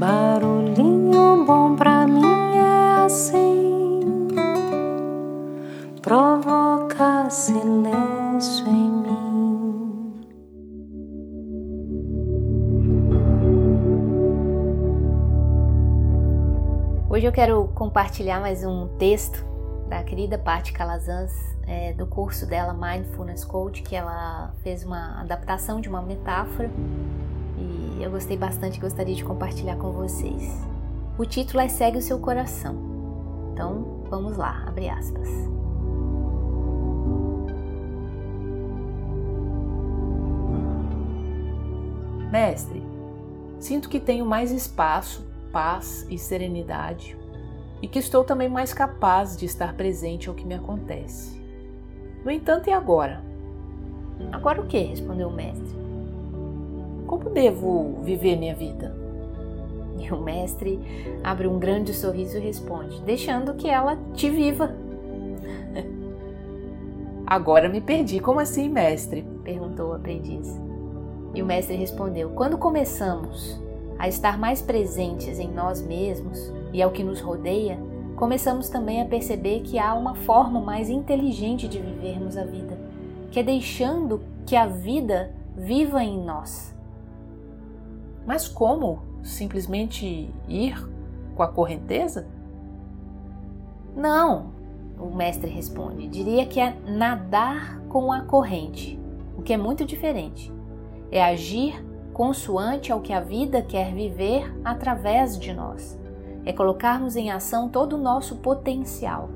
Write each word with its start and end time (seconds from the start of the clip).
Barulhinho 0.00 1.44
bom 1.44 1.76
pra 1.76 2.06
mim 2.06 2.56
é 2.56 3.04
assim, 3.04 4.00
provoca 6.00 7.28
silêncio 7.28 8.66
em 8.66 8.90
mim. 8.90 10.24
Hoje 17.10 17.26
eu 17.26 17.32
quero 17.32 17.68
compartilhar 17.74 18.40
mais 18.40 18.64
um 18.64 18.88
texto 18.96 19.44
da 19.86 20.02
querida 20.02 20.38
Paty 20.38 20.72
Calazans, 20.72 21.30
é, 21.66 21.92
do 21.92 22.06
curso 22.06 22.46
dela 22.46 22.72
Mindfulness 22.72 23.44
Coach, 23.44 23.82
que 23.82 23.94
ela 23.94 24.54
fez 24.62 24.82
uma 24.82 25.20
adaptação 25.20 25.78
de 25.78 25.90
uma 25.90 26.00
metáfora 26.00 26.70
eu 28.02 28.10
gostei 28.10 28.36
bastante 28.36 28.78
e 28.78 28.80
gostaria 28.80 29.14
de 29.14 29.24
compartilhar 29.24 29.76
com 29.76 29.92
vocês. 29.92 30.56
O 31.18 31.24
título 31.24 31.60
é 31.60 31.68
Segue 31.68 31.98
o 31.98 32.02
seu 32.02 32.18
coração. 32.18 32.74
Então, 33.52 34.04
vamos 34.08 34.36
lá, 34.36 34.64
abre 34.66 34.88
aspas. 34.88 35.28
Mestre, 42.30 42.82
sinto 43.58 43.88
que 43.88 43.98
tenho 43.98 44.24
mais 44.24 44.52
espaço, 44.52 45.26
paz 45.52 46.06
e 46.08 46.16
serenidade 46.16 47.18
e 47.82 47.88
que 47.88 47.98
estou 47.98 48.22
também 48.24 48.48
mais 48.48 48.72
capaz 48.72 49.36
de 49.36 49.46
estar 49.46 49.74
presente 49.74 50.28
ao 50.28 50.34
que 50.34 50.46
me 50.46 50.54
acontece. 50.54 51.40
No 52.24 52.30
entanto, 52.30 52.68
e 52.68 52.72
agora? 52.72 53.22
Agora 54.32 54.60
o 54.60 54.66
que? 54.66 54.78
respondeu 54.78 55.28
o 55.28 55.32
mestre. 55.32 55.89
Como 57.10 57.28
devo 57.28 57.98
viver 58.04 58.36
minha 58.36 58.54
vida? 58.54 58.94
E 59.98 60.12
o 60.12 60.22
mestre 60.22 60.78
abre 61.24 61.48
um 61.48 61.58
grande 61.58 61.92
sorriso 61.92 62.36
e 62.38 62.40
responde: 62.40 63.02
deixando 63.02 63.54
que 63.54 63.68
ela 63.68 63.98
te 64.14 64.30
viva. 64.30 64.76
Agora 67.26 67.68
me 67.68 67.80
perdi. 67.80 68.20
Como 68.20 68.38
assim, 68.38 68.68
mestre? 68.68 69.26
perguntou 69.42 69.88
o 69.88 69.92
aprendiz. 69.92 70.56
E 71.34 71.42
o 71.42 71.46
mestre 71.46 71.74
respondeu: 71.74 72.30
Quando 72.30 72.56
começamos 72.56 73.60
a 73.98 74.06
estar 74.06 74.38
mais 74.38 74.62
presentes 74.62 75.40
em 75.40 75.50
nós 75.50 75.82
mesmos, 75.82 76.52
e 76.72 76.80
ao 76.80 76.92
que 76.92 77.02
nos 77.02 77.20
rodeia, 77.20 77.76
começamos 78.14 78.68
também 78.68 79.02
a 79.02 79.06
perceber 79.06 79.62
que 79.62 79.80
há 79.80 79.94
uma 79.94 80.14
forma 80.14 80.60
mais 80.60 80.88
inteligente 80.88 81.66
de 81.66 81.80
vivermos 81.80 82.36
a 82.36 82.44
vida, 82.44 82.78
que 83.32 83.40
é 83.40 83.42
deixando 83.42 84.20
que 84.46 84.54
a 84.54 84.68
vida 84.68 85.34
viva 85.56 86.04
em 86.04 86.16
nós. 86.16 86.78
Mas 88.26 88.48
como? 88.48 89.02
Simplesmente 89.22 90.30
ir 90.48 90.88
com 91.34 91.42
a 91.42 91.48
correnteza? 91.48 92.26
Não, 93.94 94.52
o 94.98 95.14
mestre 95.14 95.50
responde. 95.50 96.08
Diria 96.08 96.46
que 96.46 96.60
é 96.60 96.76
nadar 96.86 97.80
com 97.88 98.12
a 98.12 98.22
corrente, 98.22 98.98
o 99.36 99.42
que 99.42 99.52
é 99.52 99.56
muito 99.56 99.84
diferente. 99.84 100.52
É 101.10 101.22
agir 101.22 101.84
consoante 102.12 102.92
ao 102.92 103.00
que 103.00 103.12
a 103.12 103.20
vida 103.20 103.62
quer 103.62 103.92
viver 103.92 104.54
através 104.64 105.38
de 105.38 105.52
nós 105.52 106.00
é 106.44 106.52
colocarmos 106.52 107.16
em 107.16 107.30
ação 107.30 107.68
todo 107.68 107.94
o 107.94 108.00
nosso 108.00 108.36
potencial. 108.36 109.28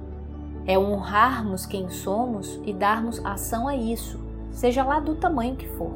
É 0.66 0.78
honrarmos 0.78 1.66
quem 1.66 1.88
somos 1.90 2.60
e 2.64 2.72
darmos 2.72 3.24
ação 3.24 3.68
a 3.68 3.76
isso, 3.76 4.18
seja 4.50 4.82
lá 4.82 4.98
do 4.98 5.14
tamanho 5.14 5.56
que 5.56 5.68
for. 5.68 5.92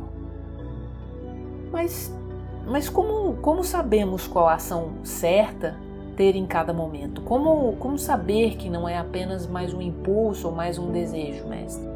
Mas, 1.73 2.15
mas 2.69 2.89
como, 2.89 3.35
como 3.39 3.65
sabemos 3.65 4.27
qual 4.27 4.49
a 4.49 4.55
ação 4.55 4.93
certa 5.03 5.77
ter 6.17 6.37
em 6.37 6.47
cada 6.47 6.73
momento? 6.73 7.23
Como, 7.23 7.77
como 7.77 7.99
saber 7.99 8.57
que 8.57 8.69
não 8.69 8.89
é 8.89 8.99
apenas 8.99 9.47
mais 9.47 9.73
um 9.73 9.81
impulso 9.81 10.49
ou 10.49 10.55
mais 10.55 10.79
um 10.79 10.91
desejo, 10.91 11.47
mestre? 11.47 11.89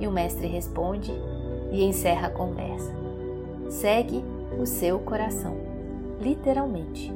E 0.00 0.06
o 0.06 0.10
mestre 0.10 0.46
responde 0.46 1.12
e 1.70 1.84
encerra 1.84 2.28
a 2.28 2.30
conversa. 2.30 2.92
Segue 3.70 4.24
o 4.58 4.66
seu 4.66 4.98
coração, 4.98 5.56
literalmente 6.20 7.12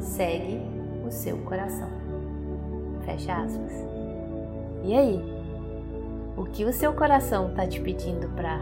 segue 0.00 0.60
o 1.06 1.10
seu 1.10 1.38
coração. 1.38 1.88
Fecha 3.04 3.34
aspas. 3.34 3.72
E 4.84 4.94
aí? 4.94 5.36
O 6.36 6.44
que 6.44 6.64
o 6.64 6.72
seu 6.72 6.92
coração 6.92 7.50
está 7.50 7.66
te 7.66 7.80
pedindo 7.80 8.28
para 8.34 8.60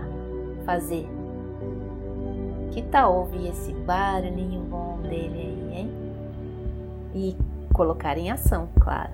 fazer? 0.65 1.09
Que 2.75 2.83
tal 2.83 3.15
ouvir 3.19 3.51
esse 3.51 3.73
barulhinho 3.73 4.61
bom 4.63 4.99
dele 5.01 5.39
aí, 5.39 5.79
hein? 5.79 5.91
E 7.15 7.37
colocar 7.73 8.19
em 8.19 8.33
ação, 8.33 8.69
claro. 8.81 9.13